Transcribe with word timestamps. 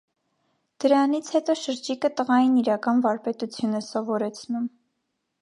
Դրանից 0.85 1.29
հետո 1.33 1.55
շրջիկը 1.65 2.11
տղային 2.21 2.57
իրական 2.63 3.05
վարպետություն 3.05 3.83
է 3.83 3.85
սովորեցնում։ 3.91 4.69